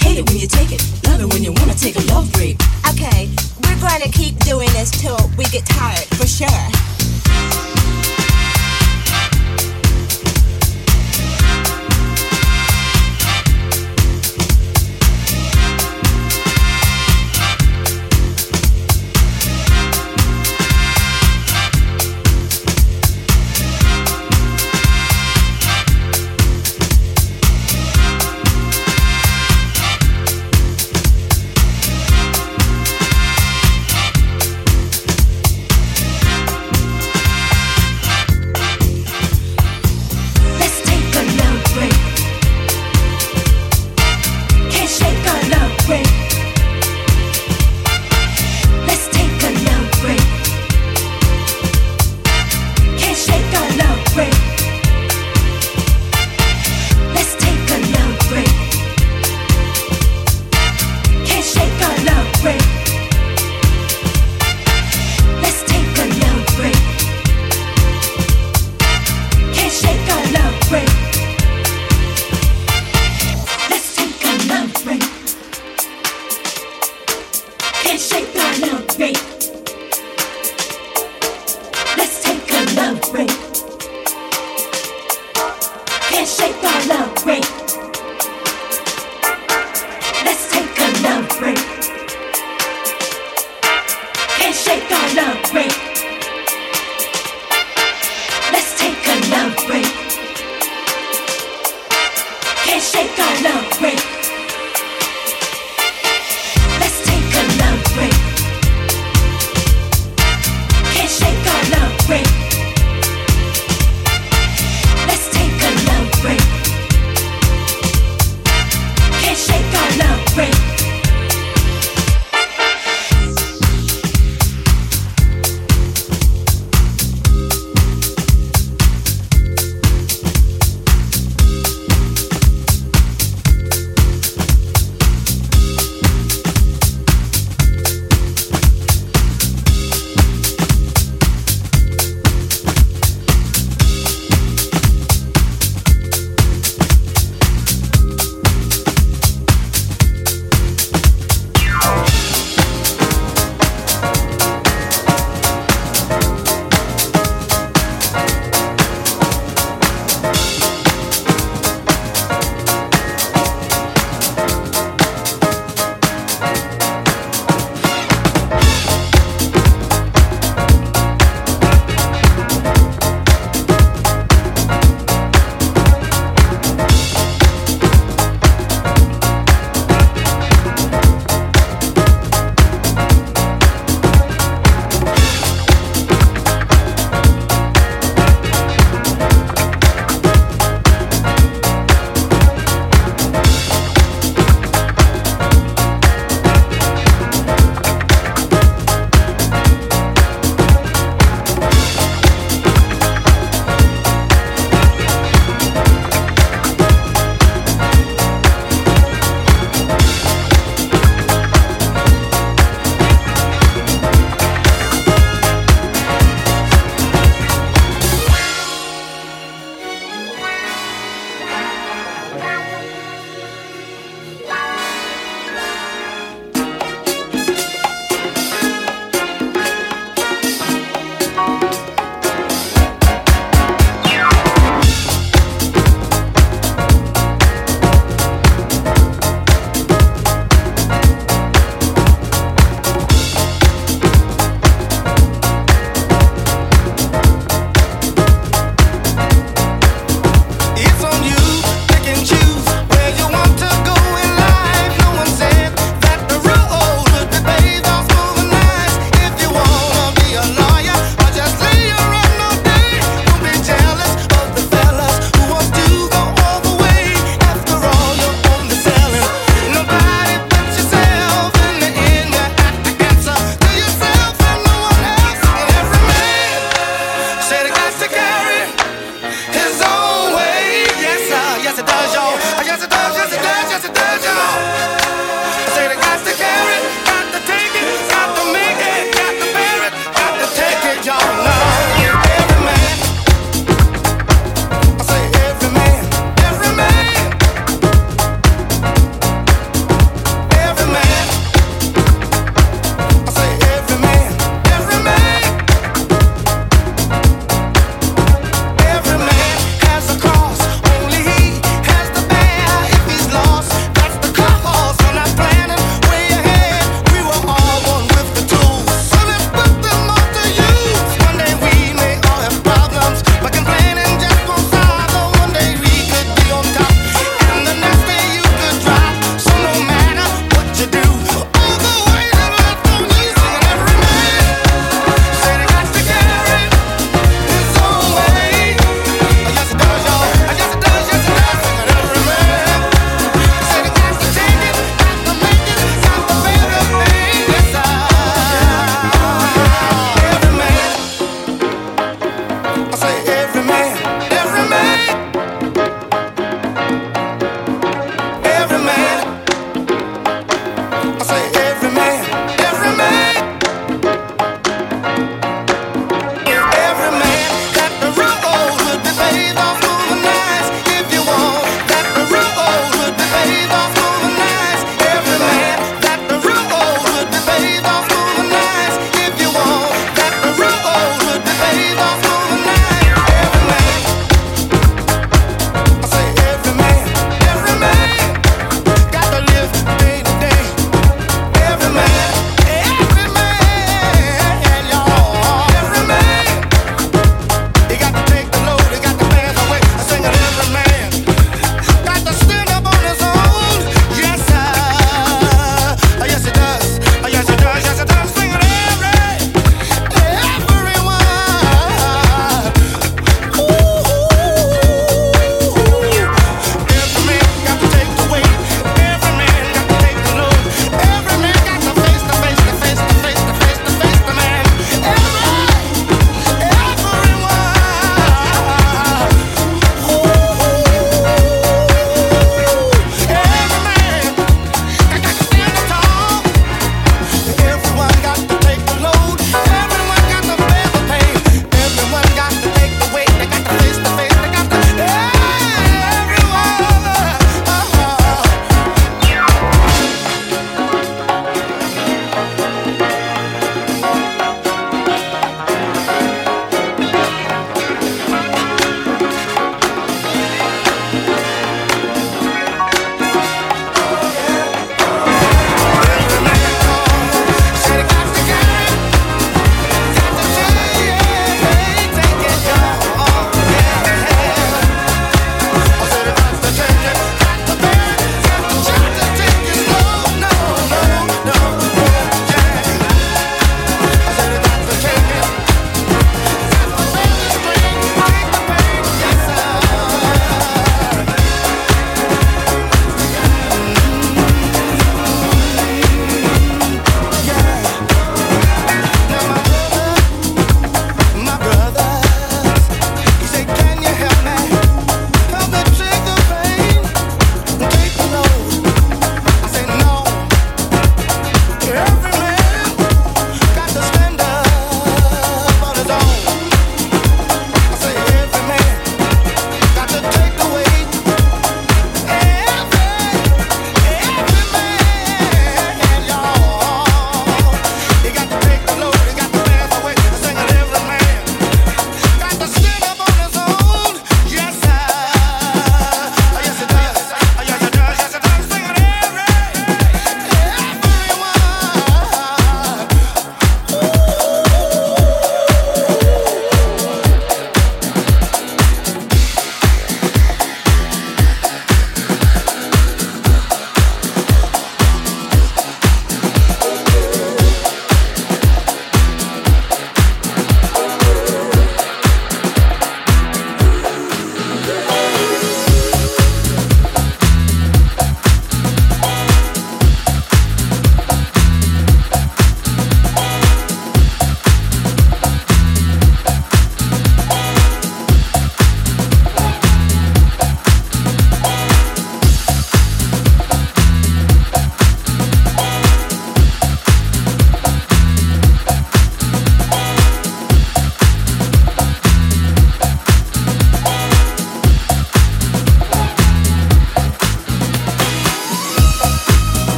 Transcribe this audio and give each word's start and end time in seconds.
hate 0.00 0.18
it 0.18 0.28
when 0.28 0.38
you 0.38 0.46
take 0.46 0.72
it, 0.72 0.82
love 1.06 1.20
it 1.20 1.32
when 1.32 1.42
you 1.42 1.52
wanna 1.52 1.74
take 1.74 1.96
a 1.96 2.04
love 2.12 2.30
break. 2.32 2.56
Okay, 2.90 3.28
we're 3.64 3.80
gonna 3.80 4.10
keep 4.10 4.38
doing 4.40 4.70
this 4.72 4.90
till 4.90 5.18
we 5.36 5.44
get 5.44 5.64
tired, 5.66 6.06
for 6.16 6.26
sure. 6.26 6.93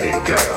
get 0.00 0.14
it, 0.14 0.26
girl. 0.26 0.55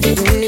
Growing 0.00 0.14
shadow 0.16 0.43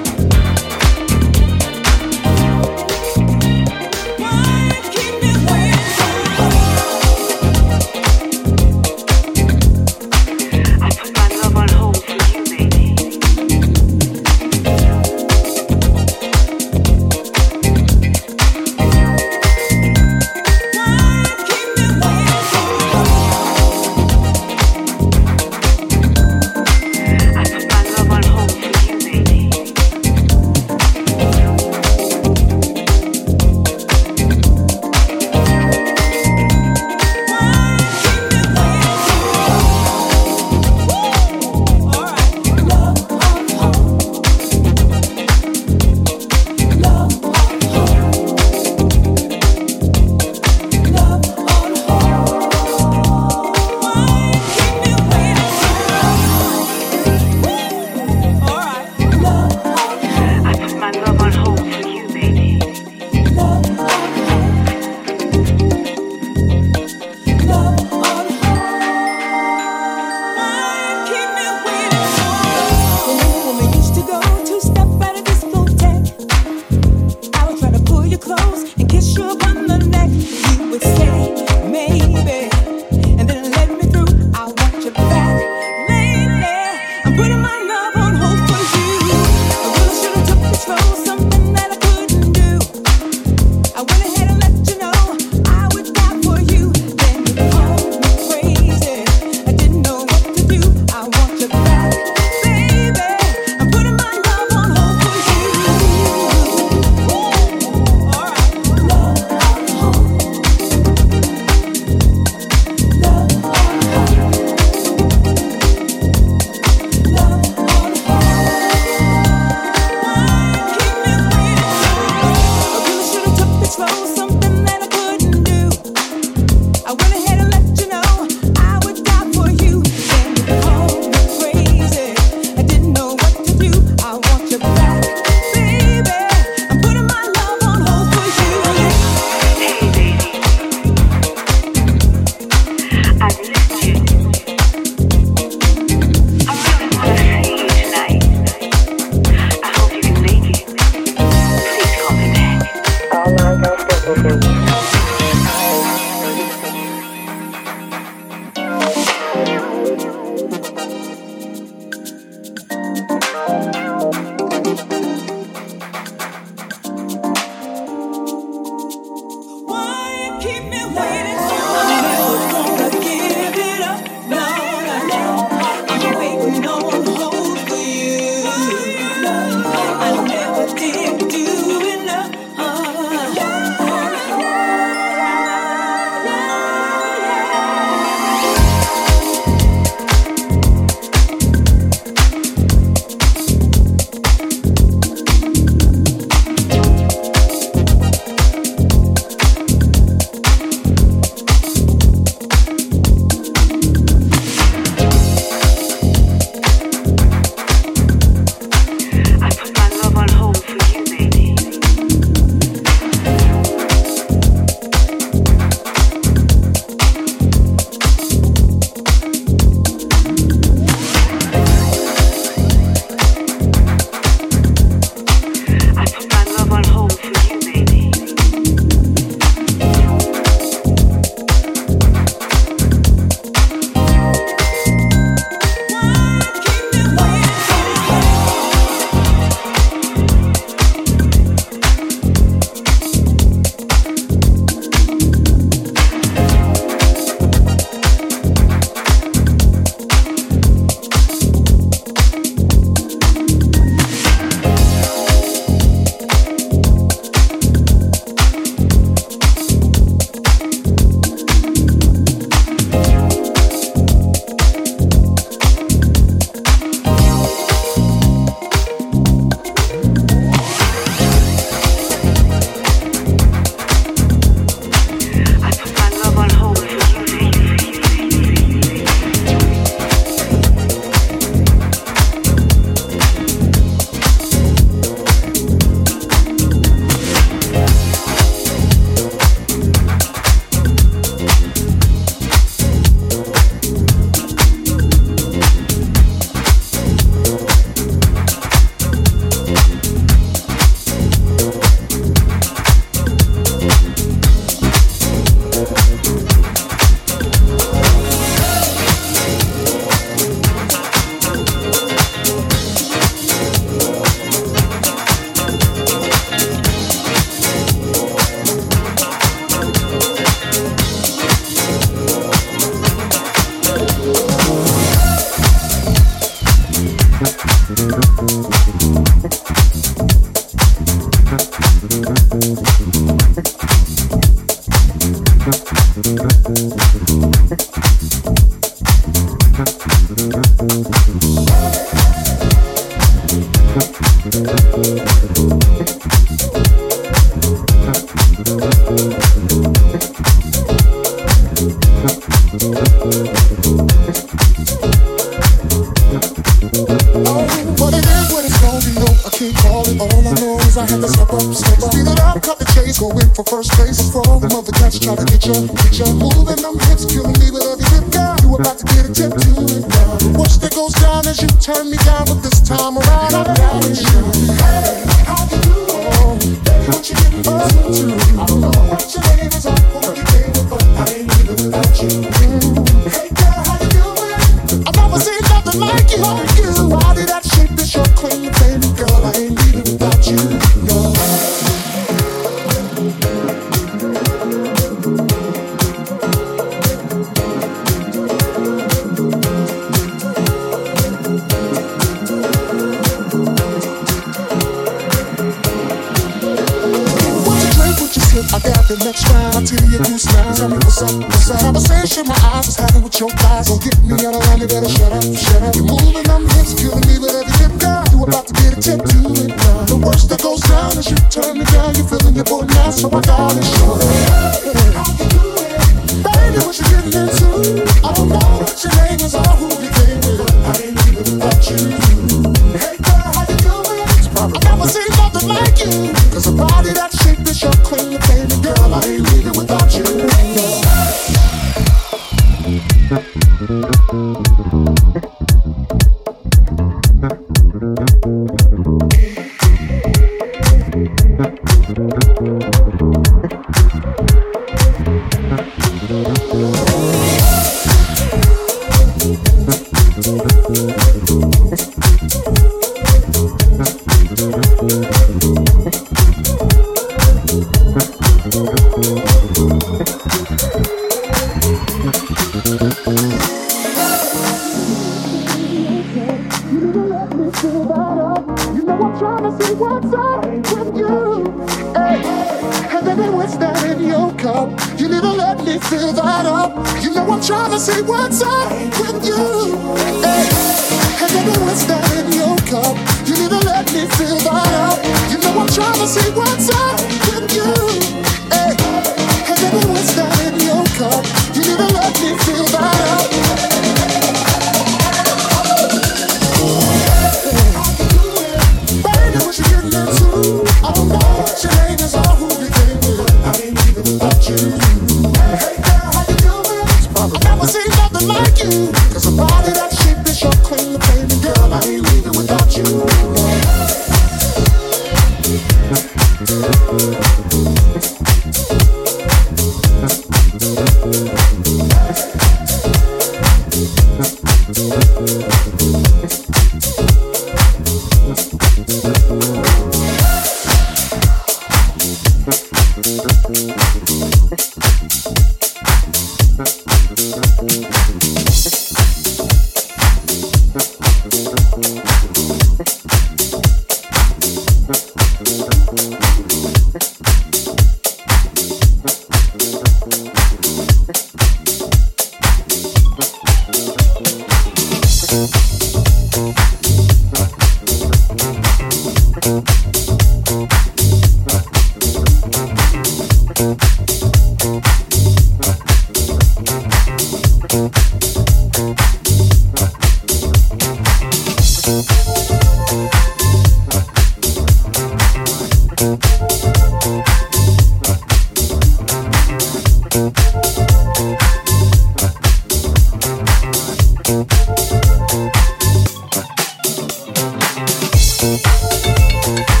Música 598.41 600.00